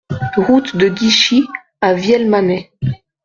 Route 0.35 0.75
de 0.77 0.89
Guichy 0.89 1.45
à 1.79 1.93
Vielmanay 1.93 2.71